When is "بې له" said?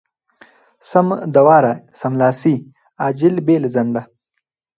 3.45-3.67